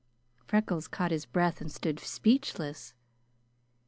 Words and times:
Freckles 0.47 0.87
caught 0.87 1.11
his 1.11 1.27
breath 1.27 1.61
and 1.61 1.71
stood 1.71 1.99
speechless. 1.99 2.95